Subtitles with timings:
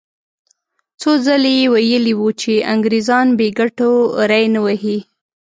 [1.01, 3.91] څو ځلې یې ویلي وو چې انګریزان بې ګټو
[4.29, 4.97] ری نه وهي.